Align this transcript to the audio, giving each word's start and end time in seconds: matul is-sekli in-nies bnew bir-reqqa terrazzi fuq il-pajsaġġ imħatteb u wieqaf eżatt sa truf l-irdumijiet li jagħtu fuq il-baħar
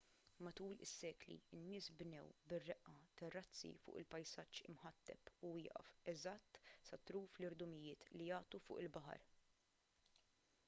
matul 0.45 0.71
is-sekli 0.83 1.33
in-nies 1.57 1.89
bnew 1.97 2.29
bir-reqqa 2.53 2.93
terrazzi 3.19 3.69
fuq 3.83 3.99
il-pajsaġġ 4.01 4.61
imħatteb 4.73 5.29
u 5.49 5.51
wieqaf 5.57 5.91
eżatt 6.13 6.59
sa 6.89 6.99
truf 7.11 7.35
l-irdumijiet 7.41 8.07
li 8.21 8.31
jagħtu 8.31 8.61
fuq 8.69 8.81
il-baħar 8.85 9.29